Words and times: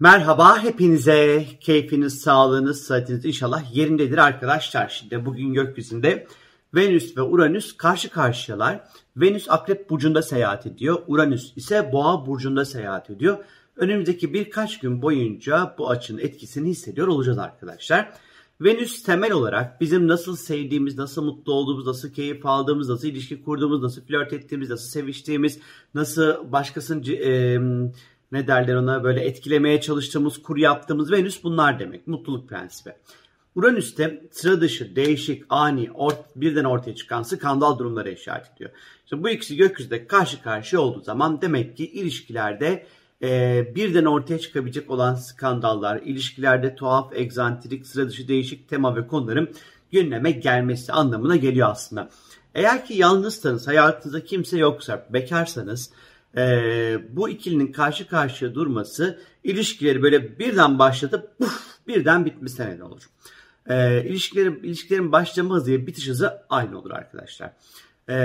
Merhaba 0.00 0.62
hepinize. 0.62 1.46
Keyfiniz, 1.60 2.20
sağlığınız, 2.20 2.82
sıhhatiniz 2.82 3.24
inşallah 3.24 3.76
yerindedir 3.76 4.18
arkadaşlar. 4.18 4.88
Şimdi 4.88 5.26
bugün 5.26 5.54
gökyüzünde 5.54 6.26
Venüs 6.74 7.16
ve 7.16 7.22
Uranüs 7.22 7.76
karşı 7.76 8.10
karşıyalar. 8.10 8.84
Venüs 9.16 9.50
Akrep 9.50 9.90
burcunda 9.90 10.22
seyahat 10.22 10.66
ediyor. 10.66 11.02
Uranüs 11.06 11.56
ise 11.56 11.92
Boğa 11.92 12.26
burcunda 12.26 12.64
seyahat 12.64 13.10
ediyor. 13.10 13.38
Önümüzdeki 13.76 14.34
birkaç 14.34 14.80
gün 14.80 15.02
boyunca 15.02 15.74
bu 15.78 15.90
açının 15.90 16.18
etkisini 16.18 16.68
hissediyor 16.68 17.08
olacağız 17.08 17.38
arkadaşlar. 17.38 18.12
Venüs 18.60 19.02
temel 19.02 19.32
olarak 19.32 19.80
bizim 19.80 20.08
nasıl 20.08 20.36
sevdiğimiz, 20.36 20.98
nasıl 20.98 21.24
mutlu 21.24 21.52
olduğumuz, 21.52 21.86
nasıl 21.86 22.12
keyif 22.12 22.46
aldığımız, 22.46 22.88
nasıl 22.88 23.08
ilişki 23.08 23.42
kurduğumuz, 23.42 23.82
nasıl 23.82 24.02
flört 24.02 24.32
ettiğimiz, 24.32 24.70
nasıl 24.70 24.88
seviştiğimiz, 24.88 25.58
nasıl 25.94 26.52
başkasının 26.52 27.04
e, 27.04 27.58
ne 28.32 28.46
derler 28.46 28.74
ona 28.74 29.04
böyle 29.04 29.20
etkilemeye 29.20 29.80
çalıştığımız, 29.80 30.42
kur 30.42 30.56
yaptığımız 30.56 31.12
Venüs 31.12 31.44
bunlar 31.44 31.78
demek. 31.78 32.06
Mutluluk 32.06 32.48
prensibi. 32.48 32.92
Uranüs'te 33.54 34.22
sıra 34.30 34.60
dışı, 34.60 34.96
değişik, 34.96 35.44
ani, 35.48 35.90
ort, 35.94 36.36
birden 36.36 36.64
ortaya 36.64 36.94
çıkan 36.94 37.22
skandal 37.22 37.78
durumlara 37.78 38.10
işaret 38.10 38.52
ediyor. 38.56 38.70
İşte 39.04 39.22
bu 39.22 39.28
ikisi 39.28 39.56
gökyüzünde 39.56 40.06
karşı 40.06 40.42
karşıya 40.42 40.82
olduğu 40.82 41.00
zaman 41.00 41.40
demek 41.40 41.76
ki 41.76 41.86
ilişkilerde 41.86 42.86
e, 43.22 43.72
birden 43.74 44.04
ortaya 44.04 44.38
çıkabilecek 44.38 44.90
olan 44.90 45.14
skandallar, 45.14 45.96
ilişkilerde 45.96 46.74
tuhaf, 46.74 47.12
egzantrik, 47.16 47.86
sıra 47.86 48.08
dışı, 48.08 48.28
değişik 48.28 48.68
tema 48.68 48.96
ve 48.96 49.06
konuların 49.06 49.50
gündeme 49.92 50.30
gelmesi 50.30 50.92
anlamına 50.92 51.36
geliyor 51.36 51.68
aslında. 51.70 52.10
Eğer 52.54 52.86
ki 52.86 52.94
yalnızsanız, 52.94 53.66
hayatınızda 53.66 54.24
kimse 54.24 54.58
yoksa, 54.58 55.06
bekarsanız 55.10 55.90
e, 56.36 57.16
bu 57.16 57.28
ikilinin 57.28 57.72
karşı 57.72 58.08
karşıya 58.08 58.54
durması 58.54 59.20
ilişkileri 59.44 60.02
böyle 60.02 60.38
birden 60.38 60.78
başlatıp 60.78 61.38
puf, 61.38 61.62
birden 61.88 62.24
bitmesine 62.24 62.70
neden 62.70 62.80
olur. 62.80 63.02
E, 63.66 64.04
ilişkilerin, 64.04 64.62
ilişkilerin 64.62 65.12
başlama 65.12 65.54
hızı 65.54 65.72
ve 65.72 65.86
bitiş 65.86 66.08
hızı 66.08 66.42
aynı 66.48 66.78
olur 66.78 66.90
arkadaşlar. 66.90 67.52
E, 68.08 68.16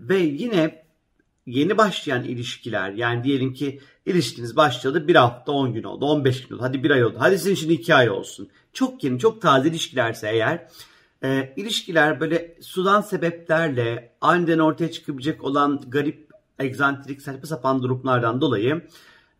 ve 0.00 0.18
yine 0.18 0.84
yeni 1.46 1.78
başlayan 1.78 2.24
ilişkiler 2.24 2.90
yani 2.90 3.24
diyelim 3.24 3.54
ki 3.54 3.80
ilişkiniz 4.06 4.56
başladı 4.56 5.08
bir 5.08 5.14
hafta 5.14 5.52
10 5.52 5.72
gün 5.72 5.82
oldu 5.82 6.06
15 6.06 6.46
gün 6.48 6.54
oldu 6.54 6.62
hadi 6.62 6.84
bir 6.84 6.90
ay 6.90 7.04
oldu 7.04 7.16
hadi 7.18 7.38
sizin 7.38 7.54
için 7.54 7.70
2 7.70 7.94
ay 7.94 8.10
olsun. 8.10 8.48
Çok 8.72 9.04
yeni 9.04 9.18
çok 9.18 9.42
taze 9.42 9.68
ilişkilerse 9.68 10.28
eğer 10.28 10.68
e, 11.24 11.52
ilişkiler 11.56 12.20
böyle 12.20 12.56
sudan 12.60 13.00
sebeplerle 13.00 14.12
aniden 14.20 14.58
ortaya 14.58 14.90
çıkabilecek 14.90 15.44
olan 15.44 15.80
garip 15.88 16.27
egzantrik 16.58 17.22
saçma 17.22 17.46
sapan 17.46 17.82
durumlardan 17.82 18.40
dolayı 18.40 18.82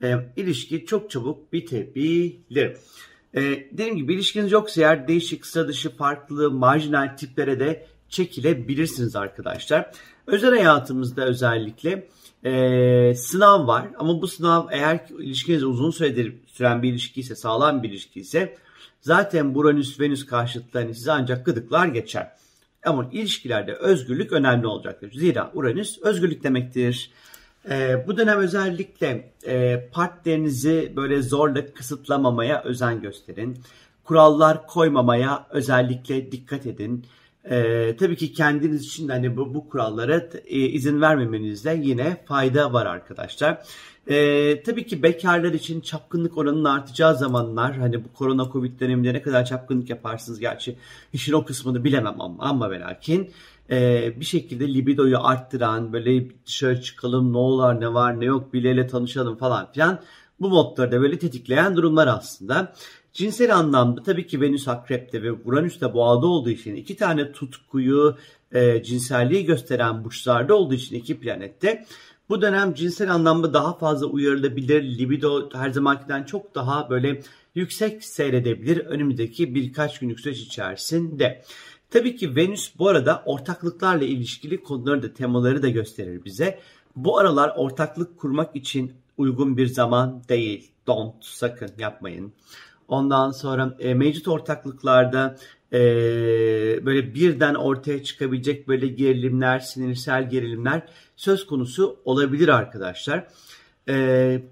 e, 0.03 0.15
ilişki 0.37 0.87
çok 0.87 1.11
çabuk 1.11 1.53
bitebilir. 1.53 2.77
E, 3.35 3.43
dediğim 3.73 3.97
gibi 3.97 4.15
ilişkiniz 4.15 4.53
yoksa 4.53 4.81
eğer 4.81 5.09
değişik, 5.09 5.47
sıra 5.47 5.69
dışı, 5.69 5.97
farklı, 5.97 6.51
marjinal 6.51 7.17
tiplere 7.17 7.61
de 7.61 7.87
çekilebilirsiniz 8.09 9.17
arkadaşlar. 9.17 9.91
Özel 10.27 10.51
hayatımızda 10.51 11.25
özellikle 11.25 12.09
e, 12.45 13.15
sınav 13.15 13.67
var 13.67 13.89
ama 13.99 14.23
bu 14.23 14.29
sınav 14.29 14.67
eğer 14.71 15.01
ilişkiniz 15.19 15.65
uzun 15.65 15.91
süredir 15.91 16.35
süren 16.47 16.83
bir 16.83 16.91
ilişki 16.91 17.21
ise, 17.21 17.37
sağlam 17.37 17.83
bir 17.83 17.91
ilişki 17.91 18.21
ise 18.21 18.57
zaten 19.01 19.55
Uranüs-Venüs 19.55 20.27
karşıtlarını 20.27 20.95
size 20.95 21.13
ancak 21.13 21.47
gıdıklar 21.47 21.87
geçer. 21.87 22.33
Ama 22.85 23.09
ilişkilerde 23.13 23.75
özgürlük 23.75 24.33
önemli 24.33 24.67
olacaktır. 24.67 25.13
Zira 25.13 25.51
Uranüs 25.55 25.99
özgürlük 26.03 26.45
demektir. 26.45 27.11
Ee, 27.71 28.05
bu 28.07 28.17
dönem 28.17 28.39
özellikle 28.39 29.33
e, 29.47 29.89
partnerinizi 29.93 30.93
böyle 30.97 31.23
zorla 31.23 31.67
kısıtlamamaya 31.75 32.63
özen 32.63 33.01
gösterin. 33.01 33.59
Kurallar 34.05 34.67
koymamaya 34.67 35.47
özellikle 35.51 36.33
dikkat 36.33 36.67
edin. 36.67 37.07
Ee, 37.51 37.97
tabii 37.99 38.17
ki 38.17 38.33
kendiniz 38.33 38.87
için 38.87 39.09
hani 39.09 39.37
bu, 39.37 39.55
bu 39.55 39.69
kurallara 39.69 40.29
e, 40.47 40.59
izin 40.59 41.01
vermemenizde 41.01 41.81
yine 41.83 42.25
fayda 42.27 42.73
var 42.73 42.87
arkadaşlar. 42.87 43.63
Ee, 44.11 44.63
tabii 44.63 44.87
ki 44.87 45.03
bekarlar 45.03 45.53
için 45.53 45.81
çapkınlık 45.81 46.39
oranının 46.39 46.65
artacağı 46.65 47.17
zamanlar 47.17 47.77
hani 47.77 48.05
bu 48.05 48.13
korona 48.13 48.51
covid 48.53 48.81
döneminde 48.81 49.15
ne 49.15 49.23
kadar 49.23 49.45
çapkınlık 49.45 49.91
yaparsınız 49.91 50.41
gerçi 50.41 50.77
işin 51.13 51.33
o 51.33 51.45
kısmını 51.45 51.85
bilemem 51.85 52.21
ama 52.21 52.45
ama 52.45 52.71
ve 52.71 52.81
lakin 52.81 53.31
e, 53.71 54.13
bir 54.21 54.25
şekilde 54.25 54.75
libidoyu 54.75 55.19
arttıran 55.19 55.93
böyle 55.93 56.45
dışarı 56.47 56.83
çıkalım 56.83 57.33
ne 57.33 57.37
olur 57.37 57.81
ne 57.81 57.95
var 57.95 58.21
ne 58.21 58.25
yok 58.25 58.53
birileriyle 58.53 58.87
tanışalım 58.87 59.37
falan 59.37 59.73
filan 59.73 60.01
bu 60.41 60.49
modları 60.49 60.93
da 60.93 61.01
böyle 61.01 61.19
tetikleyen 61.19 61.77
durumlar 61.77 62.07
aslında. 62.07 62.73
Cinsel 63.19 63.57
anlamda 63.57 64.03
tabii 64.03 64.27
ki 64.27 64.41
Venüs 64.41 64.69
Akrep'te 64.69 65.23
ve 65.23 65.33
Uranüs 65.33 65.81
de 65.81 65.95
Boğa'da 65.95 66.27
olduğu 66.27 66.51
için 66.51 66.77
iki 66.77 66.97
tane 66.97 67.33
tutkuyu, 67.33 68.17
e, 68.53 68.83
cinselliği 68.83 69.45
gösteren 69.45 70.05
burçlarda 70.05 70.55
olduğu 70.55 70.75
için 70.75 70.97
iki 70.97 71.21
planette 71.21 71.87
bu 72.29 72.43
dönem 72.43 72.75
cinsel 72.75 73.15
anlamda 73.15 73.55
daha 73.55 73.79
fazla 73.79 74.07
uyarılabilir, 74.07 74.99
libido 74.99 75.51
her 75.53 75.71
zamankinden 75.71 76.25
çok 76.25 76.55
daha 76.55 76.91
böyle 76.91 77.23
yüksek 77.55 78.05
seyredebilir 78.05 78.79
önümüzdeki 78.79 79.55
birkaç 79.55 79.99
günlük 79.99 80.21
süreç 80.21 80.39
içerisinde. 80.39 81.43
Tabii 81.91 82.17
ki 82.17 82.37
Venüs 82.37 82.79
bu 82.79 82.89
arada 82.89 83.23
ortaklıklarla 83.27 84.05
ilişkili 84.05 84.63
konuları 84.63 85.03
da 85.03 85.13
temaları 85.13 85.63
da 85.63 85.69
gösterir 85.69 86.25
bize. 86.25 86.61
Bu 86.97 87.19
aralar 87.19 87.53
ortaklık 87.57 88.19
kurmak 88.19 88.57
için 88.57 88.93
uygun 89.17 89.57
bir 89.57 89.67
zaman 89.67 90.23
değil. 90.29 90.71
Don't 90.87 91.15
sakın 91.25 91.71
yapmayın. 91.79 92.33
Ondan 92.89 93.31
sonra 93.31 93.77
e, 93.79 93.95
mevcut 93.95 94.29
ortaklıklarda 94.29 95.37
e, 95.73 95.79
böyle 96.87 97.15
birden 97.15 97.55
ortaya 97.55 98.03
çıkabilecek 98.03 98.69
böyle 98.69 98.87
gerilimler, 98.87 99.59
sinirsel 99.59 100.31
gerilimler 100.31 100.83
söz 101.17 101.47
konusu 101.47 102.01
olabilir 102.05 102.49
arkadaşlar. 102.49 103.29
E, 103.89 104.43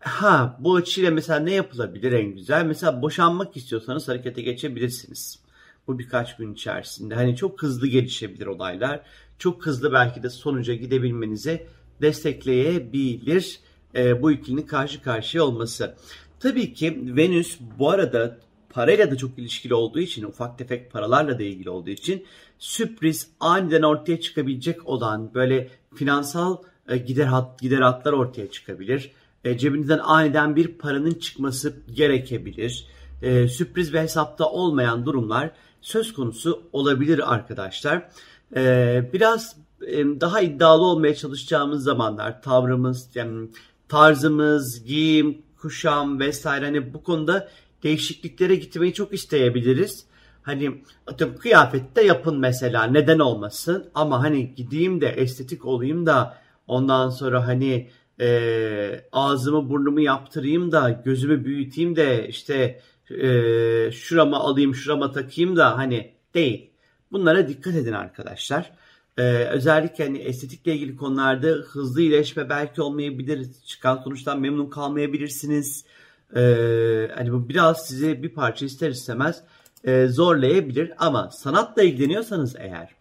ha 0.00 0.56
bu 0.60 0.74
açıyla 0.76 1.10
mesela 1.10 1.40
ne 1.40 1.54
yapılabilir 1.54 2.12
en 2.12 2.34
güzel? 2.34 2.64
Mesela 2.64 3.02
boşanmak 3.02 3.56
istiyorsanız 3.56 4.08
harekete 4.08 4.42
geçebilirsiniz. 4.42 5.38
Bu 5.86 5.98
birkaç 5.98 6.36
gün 6.36 6.54
içerisinde. 6.54 7.14
Hani 7.14 7.36
çok 7.36 7.62
hızlı 7.62 7.86
gelişebilir 7.86 8.46
olaylar. 8.46 9.00
Çok 9.38 9.66
hızlı 9.66 9.92
belki 9.92 10.22
de 10.22 10.30
sonuca 10.30 10.74
gidebilmenizi 10.74 11.66
destekleyebilir 12.02 13.60
e, 13.94 14.22
bu 14.22 14.32
ikilinin 14.32 14.66
karşı 14.66 15.02
karşıya 15.02 15.44
olması. 15.44 15.96
Tabii 16.40 16.74
ki 16.74 17.16
Venüs 17.16 17.58
bu 17.78 17.90
arada 17.90 18.38
parayla 18.70 19.10
da 19.10 19.16
çok 19.16 19.38
ilişkili 19.38 19.74
olduğu 19.74 20.00
için, 20.00 20.24
ufak 20.24 20.58
tefek 20.58 20.92
paralarla 20.92 21.38
da 21.38 21.42
ilgili 21.42 21.70
olduğu 21.70 21.90
için 21.90 22.24
sürpriz 22.58 23.28
aniden 23.40 23.82
ortaya 23.82 24.20
çıkabilecek 24.20 24.88
olan 24.88 25.34
böyle 25.34 25.68
finansal 25.94 26.56
e, 26.88 26.96
gider 26.96 27.24
hat, 27.24 27.60
gider 27.60 27.80
hatlar 27.80 28.12
ortaya 28.12 28.50
çıkabilir. 28.50 29.10
E, 29.44 29.58
cebinizden 29.58 29.98
aniden 29.98 30.56
bir 30.56 30.68
paranın 30.68 31.14
çıkması 31.14 31.76
gerekebilir. 31.94 32.86
E, 33.22 33.48
sürpriz 33.48 33.94
ve 33.94 34.02
hesapta 34.02 34.50
olmayan 34.50 35.06
durumlar 35.06 35.50
söz 35.80 36.12
konusu 36.12 36.62
olabilir 36.72 37.34
arkadaşlar. 37.34 38.08
E, 38.56 39.10
biraz 39.12 39.56
e, 39.86 39.96
daha 39.96 40.40
iddialı 40.40 40.82
olmaya 40.82 41.14
çalışacağımız 41.14 41.84
zamanlar 41.84 42.42
tavrımız, 42.42 43.08
yani 43.14 43.48
tarzımız, 43.88 44.84
giyim, 44.84 45.45
kuşam 45.60 46.20
vesaire 46.20 46.64
hani 46.64 46.94
bu 46.94 47.02
konuda 47.02 47.48
değişikliklere 47.82 48.54
gitmeyi 48.54 48.94
çok 48.94 49.14
isteyebiliriz. 49.14 50.06
Hani 50.42 50.82
atıyorum 51.06 51.36
kıyafette 51.36 52.02
yapın 52.02 52.38
mesela 52.38 52.84
neden 52.84 53.18
olmasın 53.18 53.90
ama 53.94 54.22
hani 54.22 54.54
gideyim 54.54 55.00
de 55.00 55.08
estetik 55.08 55.64
olayım 55.64 56.06
da 56.06 56.38
ondan 56.66 57.10
sonra 57.10 57.46
hani 57.46 57.90
e, 58.20 59.00
ağzımı 59.12 59.70
burnumu 59.70 60.00
yaptırayım 60.00 60.72
da 60.72 61.02
gözümü 61.04 61.44
büyüteyim 61.44 61.96
de 61.96 62.28
işte 62.28 62.80
e, 63.10 63.28
şurama 63.92 64.40
alayım 64.40 64.74
şurama 64.74 65.12
takayım 65.12 65.56
da 65.56 65.78
hani 65.78 66.14
değil. 66.34 66.70
Bunlara 67.12 67.48
dikkat 67.48 67.74
edin 67.74 67.92
arkadaşlar. 67.92 68.72
Ee, 69.18 69.22
özellikle 69.44 70.04
hani 70.04 70.18
estetikle 70.18 70.74
ilgili 70.74 70.96
konularda 70.96 71.46
hızlı 71.48 72.00
iyileşme 72.00 72.48
belki 72.48 72.82
olmayabilir. 72.82 73.46
Çıkan 73.66 73.96
sonuçtan 73.96 74.40
memnun 74.40 74.70
kalmayabilirsiniz. 74.70 75.84
Ee, 76.36 77.10
hani 77.14 77.32
bu 77.32 77.48
biraz 77.48 77.86
size 77.86 78.22
bir 78.22 78.28
parça 78.28 78.66
ister 78.66 78.90
istemez 78.90 79.42
e, 79.84 80.06
zorlayabilir. 80.06 80.92
Ama 80.98 81.30
sanatla 81.30 81.82
ilgileniyorsanız 81.82 82.56
eğer 82.58 82.94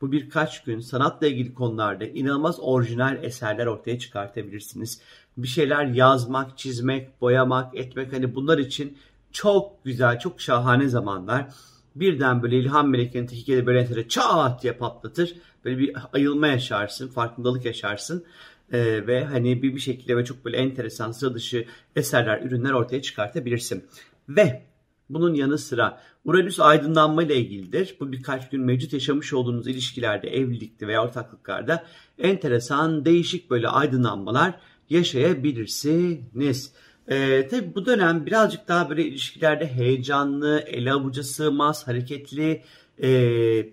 bu 0.00 0.12
birkaç 0.12 0.64
gün 0.64 0.80
sanatla 0.80 1.26
ilgili 1.26 1.54
konularda 1.54 2.04
inanılmaz 2.04 2.60
orijinal 2.60 3.24
eserler 3.24 3.66
ortaya 3.66 3.98
çıkartabilirsiniz. 3.98 5.00
Bir 5.36 5.48
şeyler 5.48 5.84
yazmak, 5.84 6.58
çizmek, 6.58 7.20
boyamak, 7.20 7.76
etmek 7.78 8.12
hani 8.12 8.34
bunlar 8.34 8.58
için 8.58 8.98
çok 9.32 9.84
güzel, 9.84 10.18
çok 10.18 10.40
şahane 10.40 10.88
zamanlar 10.88 11.48
birden 11.94 12.42
böyle 12.42 12.58
ilham 12.58 12.90
melekinin 12.90 13.26
tehlikeli 13.26 13.66
böyle 13.66 14.08
çat 14.08 14.62
diye 14.62 14.72
patlatır. 14.72 15.34
Böyle 15.64 15.78
bir 15.78 15.96
ayılma 16.12 16.46
yaşarsın, 16.46 17.08
farkındalık 17.08 17.64
yaşarsın. 17.64 18.24
e, 18.72 19.06
ve 19.06 19.24
hani 19.24 19.62
bir 19.62 19.74
bir 19.74 19.80
şekilde 19.80 20.16
ve 20.16 20.24
çok 20.24 20.44
böyle 20.44 20.56
enteresan 20.56 21.12
sıra 21.12 21.34
dışı 21.34 21.64
eserler, 21.96 22.42
ürünler 22.42 22.72
ortaya 22.72 23.02
çıkartabilirsin. 23.02 23.84
Ve 24.28 24.62
bunun 25.10 25.34
yanı 25.34 25.58
sıra 25.58 26.00
Uranüs 26.24 26.60
aydınlanma 26.60 27.22
ile 27.22 27.36
ilgilidir. 27.36 27.96
Bu 28.00 28.12
birkaç 28.12 28.50
gün 28.50 28.60
mevcut 28.60 28.92
yaşamış 28.92 29.32
olduğunuz 29.32 29.68
ilişkilerde, 29.68 30.28
evlilikte 30.28 30.86
veya 30.86 31.04
ortaklıklarda 31.04 31.84
enteresan, 32.18 33.04
değişik 33.04 33.50
böyle 33.50 33.68
aydınlanmalar 33.68 34.60
yaşayabilirsiniz. 34.90 36.72
Ee, 37.10 37.48
tabii 37.50 37.74
bu 37.74 37.86
dönem 37.86 38.26
birazcık 38.26 38.68
daha 38.68 38.90
böyle 38.90 39.04
ilişkilerde 39.04 39.66
heyecanlı, 39.66 40.64
ele 40.66 40.92
avuca 40.92 41.22
sığmaz, 41.22 41.88
hareketli 41.88 42.62
e, 43.02 43.10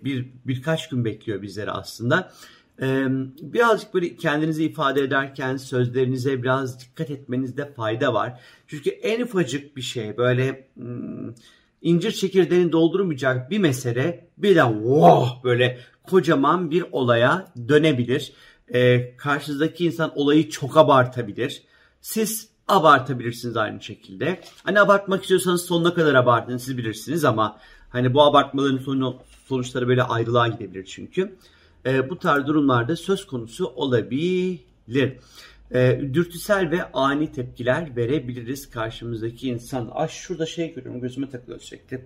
bir 0.04 0.26
birkaç 0.46 0.88
gün 0.88 1.04
bekliyor 1.04 1.42
bizleri 1.42 1.70
aslında. 1.70 2.32
Ee, 2.82 3.06
birazcık 3.42 3.94
böyle 3.94 4.16
kendinizi 4.16 4.64
ifade 4.64 5.02
ederken 5.02 5.56
sözlerinize 5.56 6.42
biraz 6.42 6.80
dikkat 6.80 7.10
etmenizde 7.10 7.72
fayda 7.72 8.14
var. 8.14 8.40
Çünkü 8.66 8.90
en 8.90 9.20
ufacık 9.20 9.76
bir 9.76 9.82
şey 9.82 10.16
böyle 10.16 10.68
hmm, 10.74 11.34
incir 11.82 12.12
çekirdeğini 12.12 12.72
doldurmayacak 12.72 13.50
bir 13.50 13.58
mesele 13.58 14.28
birden 14.38 14.72
wow 14.72 15.48
böyle 15.48 15.78
kocaman 16.02 16.70
bir 16.70 16.84
olaya 16.92 17.52
dönebilir. 17.68 18.32
Ee, 18.74 19.16
karşınızdaki 19.16 19.86
insan 19.86 20.12
olayı 20.18 20.50
çok 20.50 20.76
abartabilir. 20.76 21.62
Siz 22.00 22.48
abartabilirsiniz 22.68 23.56
aynı 23.56 23.82
şekilde. 23.82 24.40
Hani 24.64 24.80
abartmak 24.80 25.22
istiyorsanız 25.22 25.66
sonuna 25.66 25.94
kadar 25.94 26.14
abartın 26.14 26.56
siz 26.56 26.78
bilirsiniz 26.78 27.24
ama 27.24 27.58
hani 27.90 28.14
bu 28.14 28.22
abartmaların 28.22 28.78
sonu, 28.78 29.16
sonuçları 29.46 29.88
böyle 29.88 30.02
ayrılığa 30.02 30.48
gidebilir 30.48 30.84
çünkü. 30.84 31.36
E, 31.86 32.10
bu 32.10 32.18
tarz 32.18 32.46
durumlarda 32.46 32.96
söz 32.96 33.26
konusu 33.26 33.66
olabilir. 33.66 35.16
E, 35.74 36.00
dürtüsel 36.12 36.70
ve 36.70 36.92
ani 36.92 37.32
tepkiler 37.32 37.96
verebiliriz 37.96 38.70
karşımızdaki 38.70 39.48
insan. 39.48 39.90
Ay 39.94 40.08
şurada 40.08 40.46
şey 40.46 40.74
görüyorum 40.74 41.00
gözüme 41.00 41.30
takılıyor 41.30 41.60
sürekli. 41.60 42.04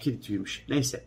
Kedi 0.00 0.20
tüymüş. 0.20 0.64
Neyse. 0.68 1.04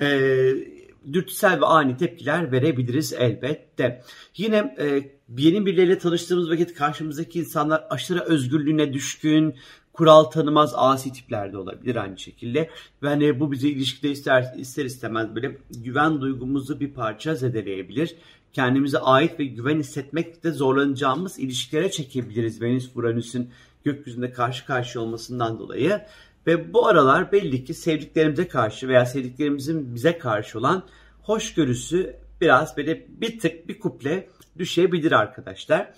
Eee 0.00 0.81
dürtüsel 1.12 1.60
ve 1.60 1.66
ani 1.66 1.96
tepkiler 1.96 2.52
verebiliriz 2.52 3.12
elbette. 3.12 4.02
Yine 4.36 4.74
e, 4.78 5.10
yeni 5.38 5.66
birileriyle 5.66 5.98
tanıştığımız 5.98 6.50
vakit 6.50 6.74
karşımızdaki 6.74 7.38
insanlar 7.38 7.84
aşırı 7.90 8.20
özgürlüğüne 8.20 8.92
düşkün, 8.92 9.54
kural 9.92 10.24
tanımaz 10.24 10.72
asi 10.76 11.12
tipler 11.12 11.52
de 11.52 11.58
olabilir 11.58 11.96
aynı 11.96 12.18
şekilde. 12.18 12.70
Ve 13.02 13.08
hani 13.08 13.40
bu 13.40 13.52
bize 13.52 13.68
ilişkide 13.68 14.10
ister, 14.10 14.54
ister 14.56 14.84
istemez 14.84 15.34
böyle 15.34 15.58
güven 15.70 16.20
duygumuzu 16.20 16.80
bir 16.80 16.94
parça 16.94 17.34
zedeleyebilir. 17.34 18.14
Kendimize 18.52 18.98
ait 18.98 19.40
ve 19.40 19.44
güven 19.44 19.78
hissetmekte 19.78 20.50
zorlanacağımız 20.50 21.38
ilişkilere 21.38 21.90
çekebiliriz 21.90 22.62
Venüs 22.62 22.90
Uranüs'ün 22.94 23.50
gökyüzünde 23.84 24.32
karşı 24.32 24.66
karşıya 24.66 25.04
olmasından 25.04 25.58
dolayı. 25.58 26.00
Ve 26.46 26.72
bu 26.72 26.86
aralar 26.86 27.32
belli 27.32 27.64
ki 27.64 27.74
sevdiklerimize 27.74 28.48
karşı 28.48 28.88
veya 28.88 29.06
sevdiklerimizin 29.06 29.94
bize 29.94 30.18
karşı 30.18 30.58
olan 30.58 30.84
hoşgörüsü 31.22 32.16
biraz 32.40 32.76
böyle 32.76 33.06
bir 33.08 33.38
tık 33.38 33.68
bir 33.68 33.80
kuple 33.80 34.28
düşebilir 34.58 35.12
arkadaşlar. 35.12 35.92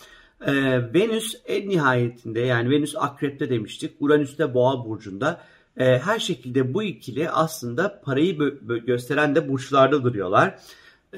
Ee, 0.46 0.52
Venüs 0.94 1.34
en 1.46 1.68
nihayetinde 1.68 2.40
yani 2.40 2.70
Venüs 2.70 2.94
akrepte 2.96 3.50
demiştik. 3.50 3.96
Uranüs 4.00 4.38
boğa 4.38 4.84
burcunda. 4.84 5.40
Ee, 5.76 5.98
her 5.98 6.18
şekilde 6.18 6.74
bu 6.74 6.82
ikili 6.82 7.30
aslında 7.30 8.00
parayı 8.04 8.38
gösteren 8.86 9.34
de 9.34 9.48
burçlarda 9.48 10.04
duruyorlar. 10.04 10.58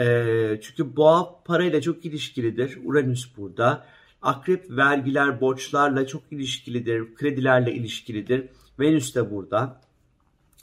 Ee, 0.00 0.60
çünkü 0.62 0.96
boğa 0.96 1.42
parayla 1.44 1.80
çok 1.80 2.04
ilişkilidir. 2.04 2.78
Uranüs 2.84 3.36
burada. 3.36 3.86
Akrep 4.22 4.70
vergiler, 4.70 5.40
borçlarla 5.40 6.06
çok 6.06 6.22
ilişkilidir. 6.30 7.14
Kredilerle 7.14 7.72
ilişkilidir. 7.72 8.48
Venüs 8.80 9.14
de 9.14 9.30
burada. 9.30 9.80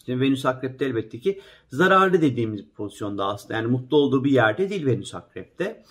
Şimdi 0.06 0.22
Venüs 0.22 0.46
Akrep'te 0.46 0.86
elbette 0.86 1.20
ki 1.20 1.42
zararlı 1.70 2.22
dediğimiz 2.22 2.62
pozisyonda 2.76 3.26
aslında. 3.26 3.54
Yani 3.54 3.68
mutlu 3.68 3.98
olduğu 3.98 4.24
bir 4.24 4.32
yerde 4.32 4.70
değil 4.70 4.86
Venüs 4.86 5.16
Akrep'te. 5.16 5.84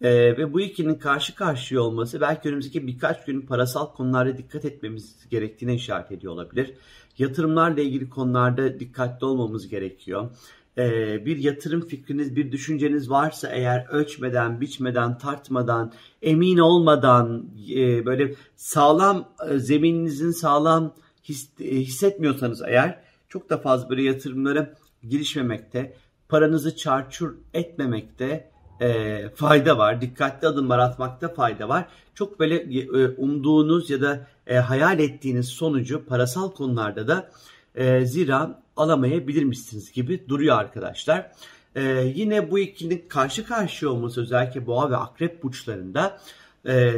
Ee, 0.00 0.10
ve 0.10 0.52
bu 0.52 0.60
ikinin 0.60 0.94
karşı 0.94 1.34
karşıya 1.34 1.80
olması 1.80 2.20
belki 2.20 2.48
önümüzdeki 2.48 2.86
birkaç 2.86 3.24
gün 3.24 3.40
parasal 3.40 3.86
konularda 3.86 4.38
dikkat 4.38 4.64
etmemiz 4.64 5.28
gerektiğine 5.30 5.74
işaret 5.74 6.12
ediyor 6.12 6.32
olabilir. 6.32 6.74
Yatırımlarla 7.18 7.80
ilgili 7.80 8.10
konularda 8.10 8.80
dikkatli 8.80 9.24
olmamız 9.26 9.68
gerekiyor. 9.68 10.30
Ee, 10.78 11.26
bir 11.26 11.36
yatırım 11.36 11.80
fikriniz, 11.80 12.36
bir 12.36 12.52
düşünceniz 12.52 13.10
varsa 13.10 13.48
eğer 13.48 13.86
ölçmeden, 13.90 14.60
biçmeden, 14.60 15.18
tartmadan, 15.18 15.92
emin 16.22 16.58
olmadan, 16.58 17.46
e, 17.74 18.06
böyle 18.06 18.34
sağlam 18.56 19.28
e, 19.50 19.58
zemininizin 19.58 20.30
sağlam 20.30 20.94
his, 21.24 21.48
e, 21.60 21.64
hissetmiyorsanız 21.64 22.62
eğer 22.66 22.98
çok 23.28 23.50
da 23.50 23.58
fazla 23.58 23.90
böyle 23.90 24.02
yatırımlara 24.02 24.74
girişmemekte, 25.08 25.96
paranızı 26.28 26.76
çarçur 26.76 27.34
etmemekte 27.54 28.50
e, 28.80 29.28
fayda 29.28 29.78
var. 29.78 30.00
Dikkatli 30.00 30.48
adımlar 30.48 30.78
atmakta 30.78 31.28
fayda 31.28 31.68
var. 31.68 31.88
Çok 32.14 32.40
böyle 32.40 32.80
e, 32.80 33.08
umduğunuz 33.08 33.90
ya 33.90 34.00
da 34.00 34.26
e, 34.46 34.56
hayal 34.56 34.98
ettiğiniz 34.98 35.48
sonucu 35.48 36.04
parasal 36.06 36.50
konularda 36.50 37.08
da 37.08 37.30
e, 37.74 38.06
zira 38.06 38.62
alamayabilirmişsiniz 38.76 39.92
gibi 39.92 40.28
duruyor 40.28 40.58
arkadaşlar. 40.58 41.30
E, 41.76 42.12
yine 42.14 42.50
bu 42.50 42.58
ikinin 42.58 43.04
karşı 43.08 43.46
karşıya 43.46 43.90
olması 43.90 44.20
özellikle 44.20 44.66
boğa 44.66 44.90
ve 44.90 44.96
akrep 44.96 45.42
burçlarında 45.42 46.20
e, 46.66 46.94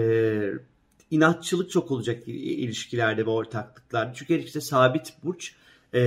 inatçılık 1.11 1.71
çok 1.71 1.91
olacak 1.91 2.29
ilişkilerde 2.29 3.27
ve 3.27 3.31
ortaklıklarda. 3.31 4.13
Çünkü 4.15 4.35
işte 4.35 4.61
sabit 4.61 5.15
burç 5.25 5.55
e, 5.95 6.01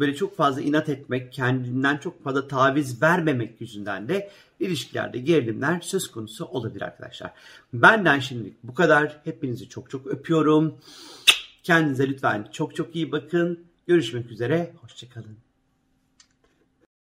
böyle 0.00 0.14
çok 0.14 0.36
fazla 0.36 0.60
inat 0.60 0.88
etmek, 0.88 1.32
kendinden 1.32 1.96
çok 1.96 2.24
fazla 2.24 2.48
taviz 2.48 3.02
vermemek 3.02 3.60
yüzünden 3.60 4.08
de 4.08 4.30
ilişkilerde 4.60 5.18
gerilimler 5.18 5.80
söz 5.80 6.10
konusu 6.10 6.44
olabilir 6.44 6.82
arkadaşlar. 6.82 7.32
Benden 7.72 8.18
şimdilik 8.18 8.62
bu 8.62 8.74
kadar. 8.74 9.20
Hepinizi 9.24 9.68
çok 9.68 9.90
çok 9.90 10.06
öpüyorum. 10.06 10.74
Kendinize 11.62 12.08
lütfen 12.08 12.48
çok 12.52 12.76
çok 12.76 12.96
iyi 12.96 13.12
bakın. 13.12 13.64
Görüşmek 13.86 14.30
üzere. 14.30 14.72
Hoşçakalın. 14.82 15.45